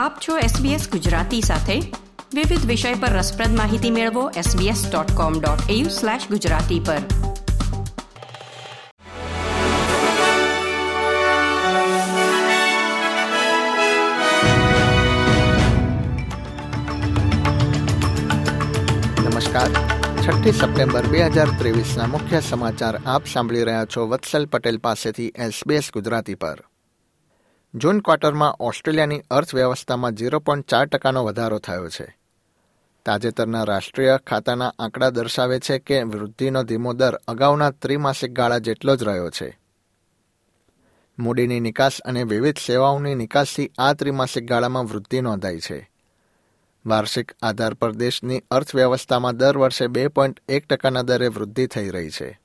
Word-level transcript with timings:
આપ 0.00 0.18
છો 0.28 0.38
SBS 0.38 0.90
ગુજરાતી 0.90 1.40
સાથે. 1.40 1.80
વિવિધ 2.34 2.66
વિષય 2.66 2.94
પર 2.94 3.08
રસપ્રદ 3.08 3.56
માહિતી 3.56 3.90
મેળવો 3.90 4.30
sbs.com.au/gujarati 4.30 6.80
પર. 6.80 6.98
નમસ્કાર. 19.24 19.68
છઠ્ઠી 20.22 20.52
સપ્ટેમ્બર 20.52 21.06
બે 21.06 21.26
હજાર 21.26 21.48
ત્રેવીસના 21.58 22.06
મુખ્ય 22.06 22.40
સમાચાર 22.40 23.00
આપ 23.06 23.26
સાંભળી 23.26 23.62
રહ્યા 23.62 23.84
છો 23.84 24.08
વત્સલ 24.08 24.46
પટેલ 24.46 24.78
પાસેથી 24.78 25.26
એસબીએસ 25.26 25.90
ગુજરાતી 25.94 26.34
પર. 26.34 26.69
જૂન 27.74 28.00
ક્વાર્ટરમાં 28.00 28.56
ઓસ્ટ્રેલિયાની 28.60 29.22
અર્થવ્યવસ્થામાં 29.30 30.12
ઝીરો 30.12 30.38
પોઈન્ટ 30.38 30.68
ચાર 30.68 30.86
ટકાનો 30.86 31.24
વધારો 31.24 31.58
થયો 31.58 31.88
છે. 31.88 32.18
તાજેતરના 33.06 33.64
રાષ્ટ્રીય 33.64 34.18
ખાતાના 34.26 34.72
આંકડા 34.78 35.10
દર્શાવે 35.10 35.60
છે 35.60 35.78
કે 35.78 36.02
વૃદ્ધિનો 36.02 36.62
ધીમો 36.62 36.92
દર 36.92 37.14
અગાઉના 37.14 37.70
ત્રિમાસિક 37.70 38.32
ગાળા 38.32 38.58
જેટલો 38.58 38.96
જ 38.96 39.04
રહ્યો 39.04 39.30
છે. 39.30 39.60
મૂડીની 41.18 41.60
નિકાસ 41.60 42.00
અને 42.04 42.22
વિવિધ 42.22 42.58
સેવાઓની 42.58 43.14
નિકાસથી 43.14 43.70
આ 43.78 43.92
ત્રિમાસિક 43.92 44.44
ગાળામાં 44.44 44.84
વૃદ્ધિ 44.84 45.20
નોંધાઈ 45.20 45.58
છે. 45.58 45.90
વાર્ષિક 46.86 47.32
આધાર 47.42 47.74
પર 47.74 47.92
દેશની 47.92 48.42
અર્થવ્યવસ્થામાં 48.50 49.36
દર 49.36 49.58
વર્ષે 49.58 49.86
બે 49.86 50.08
પોઈન્ટ 50.08 50.42
એક 50.48 50.66
ટકાના 50.66 51.02
દરે 51.02 51.28
વૃદ્ધિ 51.28 51.66
થઈ 51.66 51.88
રહી 51.88 52.10
છે. 52.10 52.39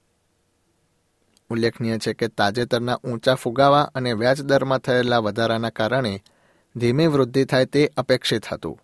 ઉલ્લેખનીય 1.49 1.97
છે 1.97 2.13
કે 2.13 2.27
તાજેતરના 2.27 2.95
ઊંચા 2.95 3.35
ફુગાવા 3.35 3.91
અને 3.95 4.13
વ્યાજદરમાં 4.13 4.79
થયેલા 4.79 5.17
વધારાના 5.17 5.69
કારણે 5.69 6.23
ધીમી 6.75 7.07
વૃદ્ધિ 7.07 7.45
થાય 7.45 7.65
તે 7.65 7.91
અપેક્ષિત 7.97 8.45
હતું. 8.45 8.79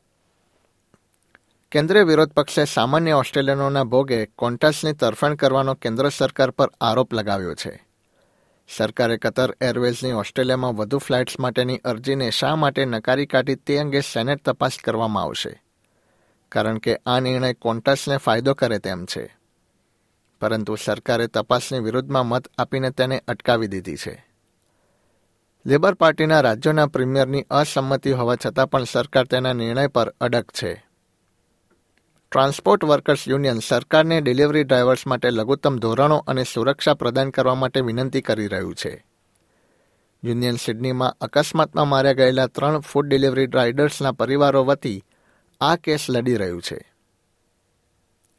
કેન્દ્રીય 1.72 2.04
વિરોધ 2.04 2.30
પક્ષે 2.30 2.66
સામાન્ય 2.66 3.12
ઓસ્ટ્રેલિયનોના 3.12 3.84
ભોગે 3.84 4.26
કોન્ટ્રાસની 4.26 4.94
તરફેણ 4.94 5.36
કરવાનો 5.36 5.74
કેન્દ્ર 5.74 6.10
સરકાર 6.10 6.52
પર 6.52 6.70
આરોપ 6.82 7.14
લગાવ્યો 7.14 7.56
છે. 7.56 7.88
સરકારે 8.78 9.18
કતર 9.18 9.56
એરવેઝની 9.62 10.12
ઓસ્ટ્રેલિયામાં 10.12 10.76
વધુ 10.76 10.98
ફ્લાઇટ્સ 10.98 11.40
માટેની 11.40 11.78
અરજીને 11.78 12.32
શા 12.32 12.56
માટે 12.56 12.86
નકારી 12.86 13.26
કાઢી 13.26 13.56
તે 13.56 13.78
અંગે 13.78 14.00
સેનેટ 14.00 14.46
તપાસ 14.46 14.72
કરવામાં 14.84 15.24
આવશે. 15.24 15.64
કારણ 16.50 16.78
કે 16.78 17.00
આ 17.06 17.20
નિર્ણય 17.20 17.54
કોન્ટ્રાસને 17.54 18.18
ફાયદો 18.18 18.54
કરે 18.54 18.80
તેમ 18.80 19.06
છે. 19.06 19.41
પરંતુ 20.42 20.76
સરકારે 20.76 21.28
તપાસની 21.28 21.80
વિરુદ્ધમાં 21.80 22.26
મત 22.26 22.48
આપીને 22.58 22.90
તેને 22.90 23.24
અટકાવી 23.28 23.68
દીધી 23.68 23.96
છે. 23.96 24.26
લેબર 25.66 25.94
પાર્ટીના 25.94 26.42
રાજ્યોના 26.42 26.86
પ્રીમિયરની 26.86 27.46
અસંમતિ 27.50 28.12
હોવા 28.12 28.36
છતાં 28.36 28.70
પણ 28.70 28.84
સરકાર 28.84 29.26
તેના 29.26 29.54
નિર્ણય 29.54 29.88
પર 29.88 30.14
અડગ 30.22 30.46
છે. 30.64 30.86
ટ્રાન્સપોર્ટ 32.32 32.84
વર્કર્સ 32.84 33.28
યુનિયન 33.28 33.60
સરકારને 33.60 34.22
ડિલિવરી 34.22 34.64
ડ્રાઈવર્સ 34.64 35.08
માટે 35.08 35.30
લઘુત્તમ 35.30 35.78
ધોરણો 35.78 36.18
અને 36.28 36.44
સુરક્ષા 36.44 36.94
પ્રદાન 36.94 37.30
કરવા 37.30 37.56
માટે 37.56 37.82
વિનંતી 37.82 38.22
કરી 38.22 38.48
રહ્યું 38.48 38.76
છે. 38.76 39.06
યુનિયન 40.24 40.56
સિડનીમાં 40.56 41.16
અકસ્માતમાં 41.22 41.88
માર્યા 41.88 42.14
ગયેલા 42.14 42.48
ત્રણ 42.48 42.80
ફૂડ 42.80 43.08
ડિલિવરી 43.08 43.46
રાઇડર્સના 43.46 44.12
પરિવારો 44.12 44.64
વતી 44.64 45.04
આ 45.62 45.76
કેસ 45.76 46.06
લડી 46.10 46.36
રહ્યું 46.36 46.62
છે. 46.62 46.91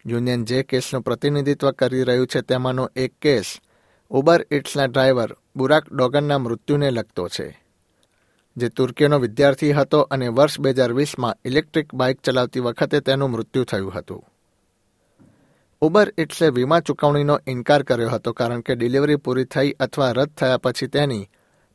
યુનિયન 0.04 0.44
જે 0.44 0.62
કેસનું 0.62 1.02
પ્રતિનિધિત્વ 1.02 1.70
કરી 1.70 2.04
રહ્યું 2.04 2.26
છે 2.26 2.40
તેમાંનો 2.42 2.84
એક 2.96 3.12
કેસ 3.20 3.48
ઉબર 4.10 4.40
ઇટ્સના 4.50 4.86
ડ્રાઈવર 4.86 5.30
બુરાક 5.56 5.84
ડોગનના 5.92 6.38
મૃત્યુને 6.38 6.90
લગતો 6.90 7.28
છે, 7.28 7.46
જે 8.56 8.68
તુર્કીનો 8.68 9.18
વિદ્યાર્થી 9.18 9.72
હતો 9.72 10.00
અને 10.10 10.28
વર્ષ 10.28 10.60
બે 10.60 10.70
હજાર 10.70 10.92
વીસમાં 10.92 11.38
ઇલેક્ટ્રિક 11.44 11.94
બાઇક 11.94 12.18
ચલાવતી 12.20 12.60
વખતે 12.60 13.00
તેનું 13.00 13.30
મૃત્યુ 13.30 13.64
થયું 13.64 13.92
હતું. 13.92 14.22
ઉબર 15.82 16.08
ઇટ્સે 16.18 16.50
વીમા 16.50 16.80
ચૂકવણીનો 16.80 17.36
ઇનકાર 17.46 17.82
કર્યો 17.82 18.10
હતો 18.10 18.32
કારણ 18.32 18.60
કે 18.60 18.74
ડિલિવરી 18.74 19.16
પૂરી 19.16 19.44
થઈ 19.44 19.70
અથવા 19.80 20.12
રદ 20.12 20.30
થયા 20.38 20.56
પછી 20.56 20.86
તેની 20.86 21.30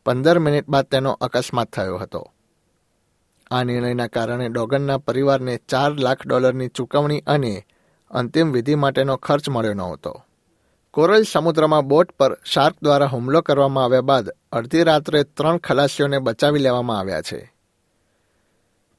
પંદર 0.05 0.39
મિનિટ 0.39 0.67
બાદ 0.67 0.85
તેનો 0.85 1.11
અકસ્માત 1.21 1.69
થયો 1.71 1.97
હતો. 1.97 2.21
આ 3.51 3.63
નિર્ણયના 3.63 4.07
કારણે 4.07 4.47
ડોગનના 4.49 4.97
પરિવારને 4.97 5.55
ચાર 5.69 5.91
લાખ 5.95 6.23
ડોલરની 6.27 6.67
ચૂકવણી 6.67 7.25
અને 7.27 7.53
અંતિમ 8.11 8.51
વિધિ 8.51 8.75
માટેનો 8.75 9.15
ખર્ચ 9.15 9.49
મળ્યો 9.49 9.73
નહોતો. 9.73 10.23
કોરલ 10.91 11.23
સમુદ્રમાં 11.23 11.87
બોટ 11.87 12.11
પર 12.11 12.37
શાર્ક 12.45 12.75
દ્વારા 12.81 13.05
હુમલો 13.05 13.41
કરવામાં 13.41 13.83
આવ્યા 13.83 14.01
બાદ 14.01 14.29
અડધી 14.51 14.83
રાત્રે 14.83 15.23
ત્રણ 15.23 15.57
ખલાસીઓને 15.57 16.19
બચાવી 16.19 16.59
લેવામાં 16.59 16.99
આવ્યા 16.99 17.21
છે. 17.21 17.53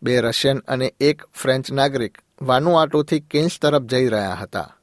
બે 0.03 0.21
રશિયન 0.21 0.59
અને 0.59 0.95
એક 1.01 1.23
ફ્રેન્ચ 1.35 1.73
નાગરિક 1.73 2.19
વાનુઆટુથી 2.43 3.21
કેન્સ 3.21 3.61
તરફ 3.63 3.83
જઈ 3.83 4.09
રહ્યા 4.09 4.35
હતા. 4.35 4.77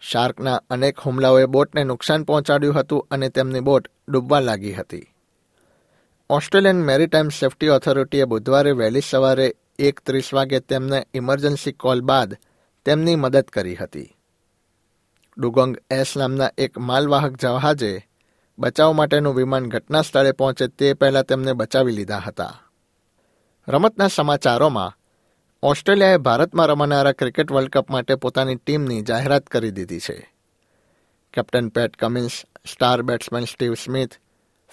શાર્કના 0.00 0.62
અનેક 0.70 0.98
હુમલાઓએ 0.98 1.44
બોટને 1.44 1.84
નુકસાન 1.84 2.24
પહોંચાડ્યું 2.24 2.74
હતું 2.74 3.06
અને 3.10 3.28
તેમની 3.28 3.60
બોટ 3.60 3.88
ડૂબવા 4.08 4.40
લાગી 4.40 4.72
હતી. 4.72 5.14
ઓસ્ટ્રેલિયન 6.30 6.76
મેરીટાઈમ 6.76 7.28
સેફ્ટી 7.28 7.68
ઓથોરિટીએ 7.68 8.24
બુધવારે 8.24 8.70
વહેલી 8.70 9.00
સવારે 9.10 9.54
એક 9.78 10.00
ત્રીસ 10.00 10.34
વાગે 10.34 10.60
તેમને 10.60 11.06
ઇમરજન્સી 11.14 11.72
કોલ 11.72 12.00
બાદ 12.00 12.36
તેમની 12.88 13.16
મદદ 13.16 13.42
કરી 13.42 13.74
હતી. 13.74 14.16
ડુગોંગ 15.38 15.78
એસ 15.90 16.16
નામના 16.16 16.50
એક 16.58 16.78
માલવાહક 16.78 17.36
જહાજે 17.36 18.08
બચાવ 18.58 18.92
માટેનું 18.92 19.34
વિમાન 19.34 19.68
ઘટના 19.68 20.02
સ્થળે 20.02 20.32
પહોંચે 20.32 20.66
તે 20.66 20.94
પહેલાં 20.94 21.24
તેમને 21.24 21.52
બચાવી 21.52 21.92
લીધા 21.92 22.18
હતા. 22.18 22.60
રમતના 23.68 24.08
સમાચારોમાં, 24.08 24.96
ઓસ્ટ્રેલિયાએ 25.62 26.16
ભારતમાં 26.16 26.66
રમાનારા 26.66 27.12
ક્રિકેટ 27.12 27.52
વર્લ્ડ 27.52 27.70
કપ 27.70 27.90
માટે 27.90 28.14
પોતાની 28.14 28.54
ટીમની 28.54 29.02
જાહેરાત 29.02 29.46
કરી 29.46 29.70
દીધી 29.70 30.00
છે. 30.00 30.34
Captain 31.34 31.68
Pat 31.68 31.96
Cummins, 31.96 32.30
star 32.72 33.02
batsman 33.02 33.44
Steve 33.44 33.74
Smith, 33.74 34.12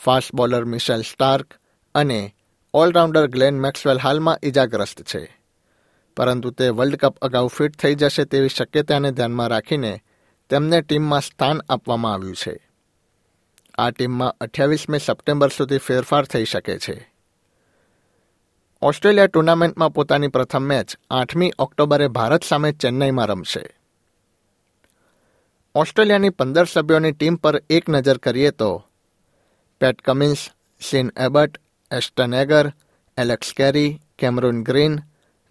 fast 0.03 0.33
bowler 0.33 0.65
Mitchell 0.65 1.01
Starc 1.01 1.53
અને 1.95 2.35
ઓલરાઉન્ડર 2.73 3.27
ગ્લેન 3.27 3.59
મેક્સવેલ 3.59 3.97
હાલમાં 3.97 4.39
ઇજાગ્રસ્ત 4.43 5.01
છે. 5.01 5.44
પરંતુ 6.17 6.51
તે 6.51 6.69
વર્લ્ડ 6.69 6.95
કપ 6.95 7.17
અગાઉ 7.17 7.47
ફિટ 7.47 7.77
થઈ 7.77 7.95
જશે 7.95 8.25
તેવી 8.25 8.49
શક્યતાને 8.49 9.11
ધ્યાનમાં 9.11 9.47
રાખીને 9.47 10.01
તેમને 10.49 10.81
ટીમમાં 10.81 11.21
સ્થાન 11.21 11.61
આપવામાં 11.69 12.13
આવ્યું 12.13 12.35
છે. 12.35 12.69
આ 13.77 13.89
ટીમમાં 13.89 14.35
અઠ્યાવીસમી 14.41 14.99
સપ્ટેમ્બર 14.99 15.49
સુધી 15.49 15.77
ફેરફાર 15.77 16.25
થઈ 16.25 16.45
શકે 16.45 16.79
છે. 16.79 17.13
ઓસ્ટ્રેલિયા 18.81 19.27
ટુર્નામેન્ટમાં 19.27 19.93
પોતાની 19.93 20.27
પ્રથમ 20.27 20.61
મેચ 20.61 20.91
આઠમી 21.11 21.51
ઓક્ટોબરે 21.59 22.07
ભારત 22.07 22.43
સામે 22.43 22.71
ચેન્નઈમાં 22.71 23.25
રમશે. 23.25 23.79
ઓસ્ટ્રેલિયાની 25.75 26.29
પંદર 26.29 26.65
સભ્યોની 26.65 27.11
ટીમ 27.11 27.35
પર 27.35 27.63
એક 27.69 27.89
નજર 27.89 28.17
કરીએ 28.17 28.51
તો 28.51 28.85
Pat 29.81 30.01
Cummins 30.01 30.37
Sean 30.89 31.11
Abbott 31.17 31.61
Ashton 31.91 32.33
Agar 32.33 32.73
Alex 33.17 33.53
Carey 33.57 34.01
Cameron 34.19 34.63
Green 34.63 34.99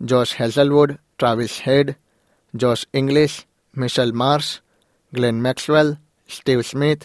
Josh 0.05 0.37
Hazlewood 0.41 0.97
Travis 1.19 1.61
Head 1.67 1.95
Josh 2.55 2.85
Inglis 2.95 3.37
Mitchell 3.77 4.13
Marsh 4.13 4.61
Glenn 5.13 5.41
Maxwell 5.41 5.97
Steve 6.37 6.61
Smith 6.61 7.05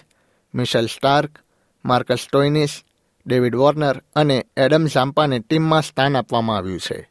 Mitchell 0.54 0.88
Starc 0.88 1.40
Marcus 1.86 2.28
Stoinis 2.32 2.84
David 3.26 3.56
Warner 3.56 4.02
અને 4.16 4.46
એડમ 4.58 4.86
ઝામ્પાને 4.86 5.40
ટીમમાં 5.40 5.82
સ્થાન 5.82 6.16
આપવામાં 6.16 6.58
આવ્યું 6.58 6.80
છે. 6.80 7.10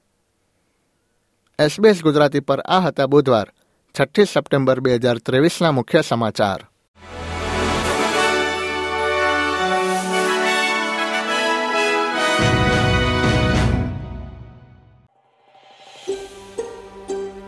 એસબીએસ 1.58 2.02
ગુજરાતી 2.02 2.40
પર 2.40 2.60
આ 2.60 2.80
હતા 2.80 3.06
બુધવાર, 3.06 3.48
છઠ્ઠી 3.94 4.24
સપ્ટેમ્બર 4.24 4.80
બે 4.80 4.94
હજાર 4.94 5.18
ત્રેવીસના 5.18 5.72
મુખ્ય 5.72 6.02
સમાચાર. 6.02 6.60